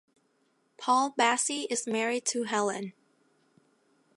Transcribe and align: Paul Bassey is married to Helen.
Paul 0.79 1.11
Bassey 1.15 1.67
is 1.69 1.85
married 1.85 2.25
to 2.25 2.45
Helen. 2.45 2.93